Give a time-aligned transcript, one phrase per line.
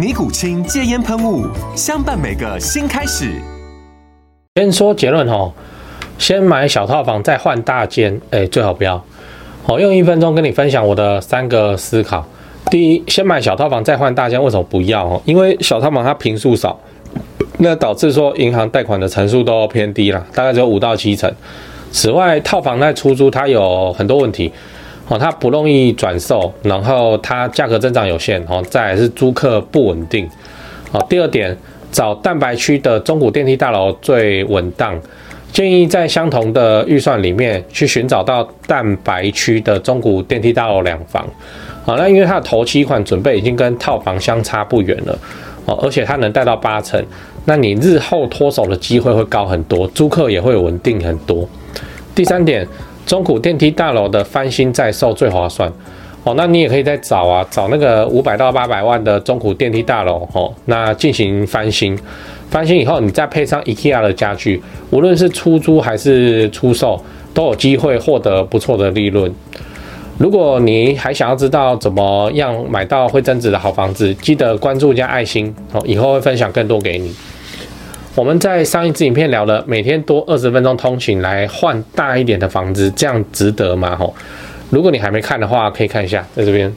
[0.00, 1.46] 尼古清戒烟喷雾，
[1.76, 3.34] 相伴每个新开始。
[4.54, 5.52] 先说结论哦，
[6.16, 9.04] 先买小套房再换大间，哎，最好不要。
[9.62, 12.26] 好，用一分钟跟你分享我的三个思考。
[12.70, 15.20] 第一，先买小套房再换大间，为什么不要？
[15.26, 16.80] 因为小套房它坪数少，
[17.58, 21.30] 那导致说银行贷款的成数都偏低了，大概只有五到七成。
[21.92, 24.50] 此外，套房在出租它有很多问题。
[25.10, 30.24] 哦，它不容易转售，然后它价格增长有限，哦，再来是租客不稳定，
[30.92, 31.54] 哦，第二点，
[31.90, 34.96] 找蛋白区的中古电梯大楼最稳当，
[35.52, 41.26] 建议在相同的预算里面去寻找到蛋白区的中古电梯大楼两房，
[41.84, 45.18] 好，那因为它的头期款准备已经跟套房相差不远了，
[45.64, 47.04] 哦，而且它能贷到八成，
[47.46, 51.48] 那你日后脱手的机会会高很多，租客也会稳定很多。
[52.14, 52.64] 第三点。
[53.10, 55.68] 中古电梯大楼的翻新在售最划算
[56.22, 61.98] 哦，那你也可以再找啊，找那个五百到八百万的中古电梯大楼哦，那进行翻新，
[62.50, 67.02] 翻新以后你再配上 IKEA 的家具，无论是出租还是出售，
[67.34, 69.34] 都有机会获得不错的利润。
[70.16, 77.12] 如果你还想要知道怎么样买到会增值的好房子，记得关注加爱心哦，以后会分享更多给你。
[78.16, 83.94] 我们在上一支影片聊了，每天多二十分钟通勤来换大一点的房子，这样值得吗？
[83.94, 84.12] 吼，
[84.70, 86.68] 如果你还没看的话，可以看一下，在这边。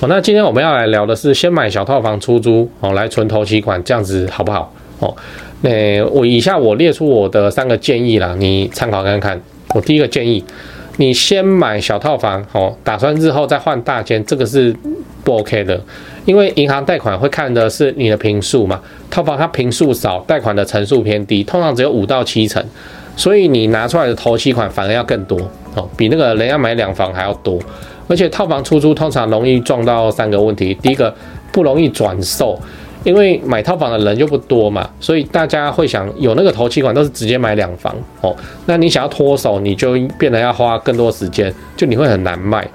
[0.00, 4.72] 哦，那今天我们要来聊的是，先买小套房出租，哦，来存头期款，这样子好不好？
[5.00, 5.14] 哦，
[5.60, 9.38] 那我以下我列出我的三个建议啦，你参考看看。
[9.74, 10.42] 我第一个建议，
[10.96, 14.74] 你先买小套房，哦，打算日后再换大间，这个是
[15.24, 15.80] 不 OK 的。
[16.26, 22.62] 因为银行贷款会看的是你的平数嘛，套房它平数少，贷款的成数偏低，通常只有五到七成，
[23.16, 25.38] 所以你拿出来的头期款反而要更多
[25.74, 27.58] 哦，比那个人家买两房还要多。
[28.06, 31.12] 而且套房出租通常容易撞到三个问题：第一个
[31.50, 32.60] 不容易转售，
[33.02, 42.68] 因为买套房的人就不多嘛，所以大家会想有那个头期款都是直接买两房哦，那你想要脱手，你就变得要花更多时间，就你会很难卖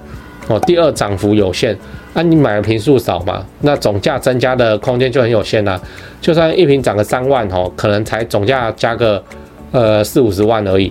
[0.48, 0.58] 哦。
[0.66, 1.76] 第二，涨幅有限。
[2.14, 5.78] 那、你买的坪数少嘛，那总价增加的空间就很有限啦、
[6.18, 9.22] 就算一坪涨个三万哦，可能才总价加个
[9.70, 10.90] 呃四五十万而已，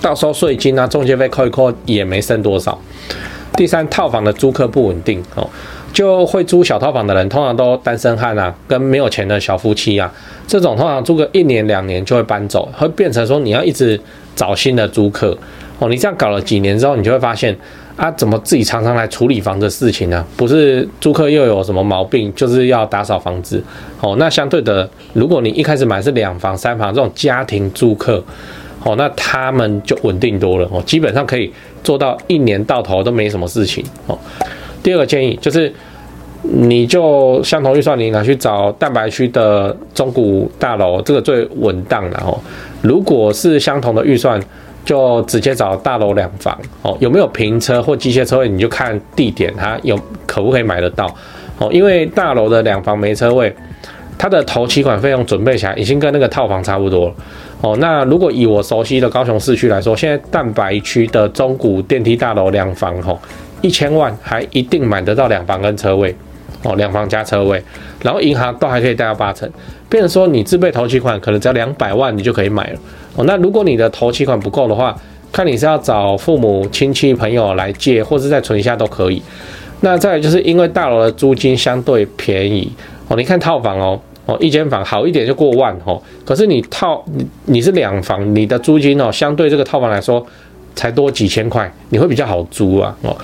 [0.00, 2.78] 到时候税金啊、中介费扣一扣也没剩多少。
[3.56, 5.50] 第三，套房的租客不稳定哦，
[5.92, 10.08] 就会租小套房的人通常都单身汉啊，跟没有钱的小夫妻啊，
[10.46, 14.00] 这种通常租个一年两年就会搬走，会变成说你要一直
[14.36, 15.36] 找新的租客
[15.80, 15.88] 哦。
[15.88, 17.56] 你这样搞了几年之后，你就会发现。
[17.96, 20.24] 啊，怎么自己常常来处理房子的事情呢？
[20.36, 23.62] 不是租客又有什么毛病，就是要打扫房子。
[24.00, 28.20] 哦，那相对的，如果你一开始买是两房、三房这种家庭租客，
[28.82, 30.68] 哦，那他们就稳定多了。
[30.72, 31.52] 哦，基本上可以
[31.84, 33.84] 做到一年到头都没什么事情。
[34.08, 34.18] 哦，
[34.82, 35.72] 第二个建议就是，
[36.42, 42.36] 你就相同预算，你拿去找蛋白区的中古大楼，这个最稳当的哦。
[42.82, 44.40] 如果是相同的预算。
[44.84, 48.48] 就直接找大楼两房哦，有没有平车或机械车位？
[48.48, 51.06] 你就看地点，它有可不可以买得到
[51.58, 51.68] 哦。
[51.72, 53.54] 因为大楼的两房没车位，
[54.18, 57.14] 它的头期款费用准备起来已经跟那个套房差不多了
[57.62, 57.76] 哦。
[57.80, 63.18] 那如果以我熟悉的高雄市区来说，现在蛋白区的中古电梯大楼两房哦，
[63.62, 66.14] 一千万还一定买得到两房跟车位
[66.62, 67.62] 哦，两房加车位，
[68.02, 69.50] 然后银行都还可以贷到八成，
[69.88, 72.78] 变成说你自备头期款可能只要两百万，你就可以买了。
[73.16, 74.96] 哦，那如果你的头期款不够的话，
[75.32, 79.22] 看你是要找父母亲戚朋友来借，或是再存一下都可以。
[79.80, 82.70] 那再来就是因为大楼的租金相对便宜
[83.08, 90.24] 哦，你看套房哦，哦一间房好一点就过万哦，可是你套你你是两房，你的租金哦相对这个套房来说
[90.74, 93.16] 才多几千块，你会比较好租啊哦。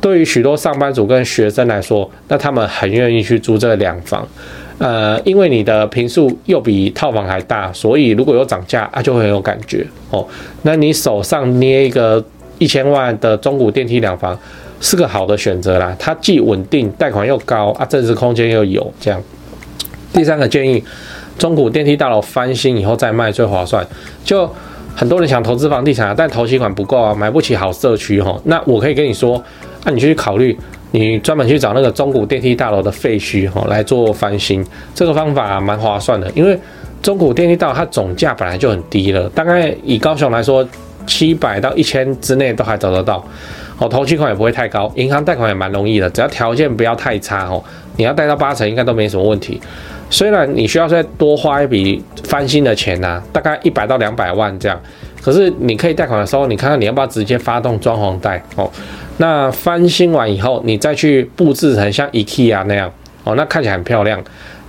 [0.00, 4.26] 对于许多上班族跟学生来说，那他们很愿意去租这两房。
[4.78, 10.26] 呃，因为你的坪数又比套房还大，所以如果有涨价，啊，就会很有感觉哦。
[10.62, 12.22] 那你手上捏一个
[12.58, 14.38] 一千万的中古电梯两房，
[14.78, 15.96] 是个好的选择啦。
[15.98, 19.18] 它既稳定，贷款又高啊，增值空间又有这样。
[20.12, 20.84] 第三个建议，
[21.38, 23.86] 中古电梯大楼翻新以后再卖最划算。
[24.24, 24.46] 就
[24.94, 28.38] 很多人想投资房地产，但投期款不够啊，买不起好社区哈。
[28.44, 29.42] 那我可以跟你说，
[29.84, 30.54] 那、啊、你去考虑。
[30.92, 36.58] 你专门去找那个中古电梯大楼的废墟哈来做翻新，这个方法蛮划算的，因为
[37.02, 40.66] 中古电梯大楼它总价本来就很低了，大概以高雄来说，
[41.06, 43.22] 七百到一千之内都还找得到，
[43.78, 47.62] 哦，头期款也不会太高，银行贷款也蛮容易的，只要条件不要太差哦，
[47.96, 49.60] 你要贷到八成应该都没什么问题。
[50.08, 54.80] 虽然你需要再多花一笔翻新的钱呐、啊， 大概一百到两百万这样，
[55.20, 58.70] 可是你可以贷款的时候，你看看你要不要直接发动装潢贷哦。
[59.18, 62.92] 那翻新完以后，你再去布置成像 IKEA 那样
[63.24, 64.22] 哦，那看起来很漂亮。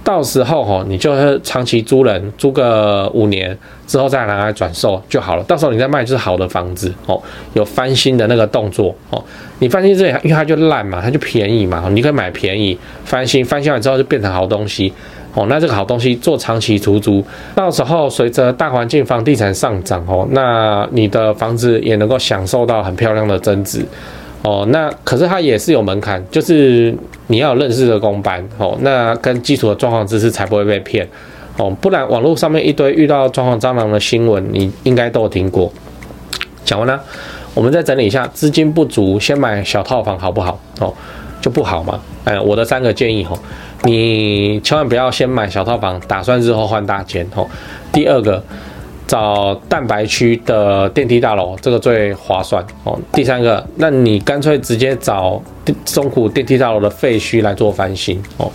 [0.04, 5.44] 到时候哦，你就是长期租人，租个五年之后再拿来转售就好了。
[5.44, 7.22] 到时候你再卖就是好的房子哦，
[7.56, 9.22] 有翻新的那个动作哦。
[9.60, 14.94] 你翻新这里，因为它就烂嘛，它就便宜嘛，你可以买便宜翻新，翻新完之后就变成好东西
[15.34, 15.46] 哦。
[15.50, 17.22] 那这个好东西做长期出租，
[17.54, 23.86] 到时候随着大环境房地产上涨哦，那你的房子也能够享受到很漂亮的增值。
[24.44, 26.96] 哦，那可是它也是有门槛，就是
[27.28, 31.06] 你要有认识的工班哦，那跟基础的装潢知识才不会被骗
[31.58, 35.72] 哦，不然网络上面一堆遇到装潢蟑螂的新闻，你应该都有听过。
[36.64, 37.02] 讲完了，
[37.54, 40.60] 我们再整理一下，资金不足先买小套房好不好？
[40.80, 40.94] 哦，
[41.42, 42.00] 就不好嘛。
[42.24, 43.38] 哎，我的三个建议哦，
[43.84, 47.46] 你千万不要先买小套房，打算日后换大间哦。
[47.92, 48.42] 第二个。
[49.08, 53.00] 找蛋白区的电梯大楼，这个最划算哦。
[53.14, 55.42] 第三个，那你干脆直接找
[55.86, 58.52] 中古电梯大楼的废墟来做翻新哦。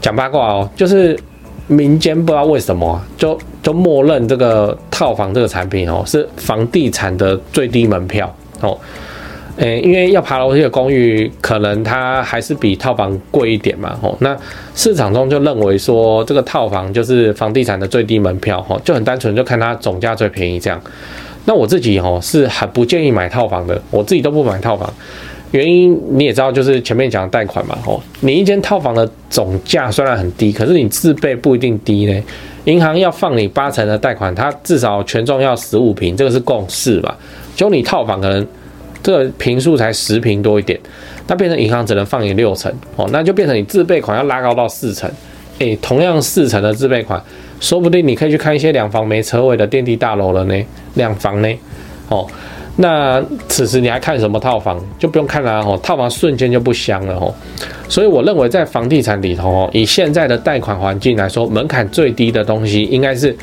[0.00, 1.18] 讲八卦哦，就是
[1.68, 8.76] 民间不知道为什么就就默认这个套房这个产品哦是房地产的最低门票哦。
[9.58, 14.16] 诶，因为要爬楼梯的公寓，可能它还是比套房贵一点嘛，吼。
[14.20, 14.36] 那
[14.76, 20.80] 市场中就认为说，这个套房就是房地产的最低门票，吼，就很单纯，就看它总价最便宜这样。
[21.44, 24.88] 那我自己吼是很不建议买套房的，我自己都不买套房，
[25.50, 28.00] 原因你也知道，就是前面讲贷款嘛，吼。
[28.20, 32.22] 你一间套房的总价虽然很低，可是你自备不一定低呢。
[32.66, 37.18] 银行要放你八成的贷款，它至少权重要十五平，这个是共识吧。
[37.56, 38.46] 就你套房可能。
[39.02, 40.78] 这个平数才十平多一点，
[41.26, 45.10] 那变成银行只能放你六成哦，那就变成你自备款要拉高到四成，
[45.58, 47.22] 诶，同样四成的自备款，
[47.60, 50.64] 说不定你可以去看一些两房没车位的电梯大楼了呢，
[50.94, 51.48] 两房呢，
[52.08, 52.26] 哦，
[52.76, 54.80] 那此时你还看什么套房？
[54.98, 57.34] 就不用看了哦，套房瞬间就不香了哦，
[57.88, 63.36] 所以我认为在房地产里头哦，以现在的贷款环境来说，门槛最低的东西应该是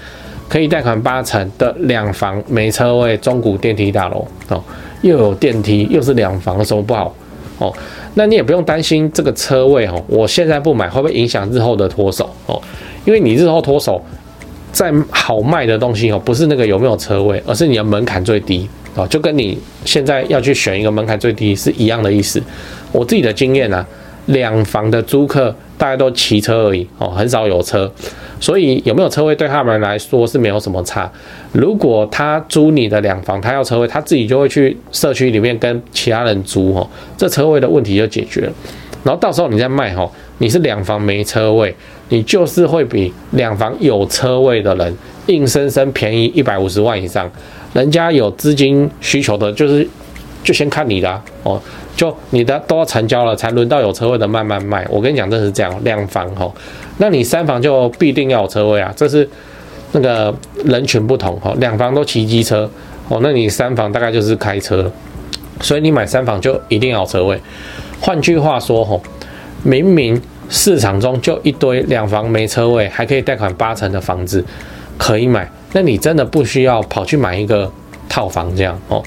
[0.48, 4.64] 可以贷款八成的两房没车位中古电梯大楼哦。
[5.02, 7.14] 又有电梯，又是两房，什么不好？
[7.60, 7.72] 哦，
[8.16, 10.04] 那你也不用担心这个车位哦。
[10.08, 12.30] 我现在不买，会不会影响日后的脱手？
[12.48, 12.60] 哦，
[13.06, 14.04] 因为你日后脱手，
[14.72, 22.42] 再好卖的东西哦，不是那个有没有车位，而是你的门槛最低哦，就跟你现在要去选一个门槛最低是一样的意思。
[22.92, 23.86] 我自己的经验啊，
[24.26, 27.90] 两房的租客大概都骑车而已哦，很少有车。
[28.40, 31.12] 所以有没有车位对他们来说是没有什么差。
[31.52, 36.88] 如果他租你的两房，他要车位，他自己就会去社区里面跟其他人租哦，
[37.18, 38.54] 这车位的问题就解决了。
[39.04, 41.74] 然后到时候你再卖哦，你是两房没车位，
[42.10, 47.30] 你就是会比两房有车位的人硬生生便宜一百五十万以上。
[47.74, 49.88] 人家有资金需求的，就是
[50.46, 51.62] 就先看你的，哦。
[51.98, 54.86] 就你的都要成交了，才轮到有车位的慢慢卖。
[54.90, 56.52] 我跟你讲，这是这样，两房哈，
[56.98, 58.94] 那你三房就必定要有车位啊。
[58.98, 59.26] 这是
[59.94, 60.36] 那个
[60.66, 62.70] 人群不同哈，两房都骑机车
[63.08, 64.92] 哦，那你三房大概就是开车，
[65.62, 67.40] 所以你买三房就一定要有车位。
[68.02, 69.00] 换句话说哈，
[69.64, 74.44] 明明市场中就一堆两房没车位，还可以贷款八成的房子
[74.98, 77.72] 可以买，那你真的不需要跑去买一个
[78.10, 79.02] 套房这样哦。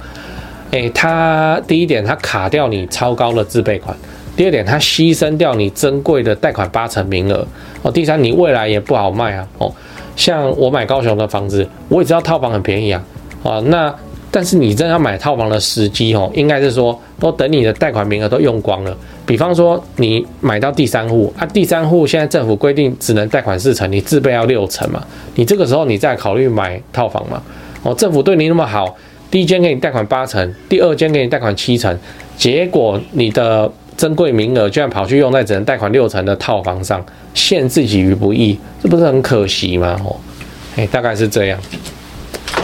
[0.71, 3.97] 诶，它第一点，它卡掉你超高的自备款；
[4.37, 7.47] 第二点，它牺牲掉你珍贵的贷款八成名额。
[7.83, 9.49] 哦，第三，你未来也不好卖啊。
[9.57, 9.73] 哦，
[10.15, 13.03] 像我买高雄的房子，我也知道套房很便宜啊。
[13.43, 13.95] 啊，那
[14.31, 18.95] 但是你真要买套房的时机哦，应该是说都等你的贷款名额都用光了。
[19.25, 25.03] 比方说你买到第三户啊，第三户现在政府规定只能贷款四成，你自备要六成嘛。
[25.35, 27.41] 你这个时候你再考虑买套房嘛。
[27.83, 28.95] 哦，政府对你那么好。
[29.31, 31.97] 第一间给你贷款八成，第二间给你贷款七成，
[32.37, 37.05] 结果你的珍贵名额，居然跑去用在只能贷款六成的套房上，
[37.35, 40.01] 陷自己于不义，这不是很可惜吗？
[40.05, 40.17] 哦，
[40.77, 41.61] 哎，大概是这样。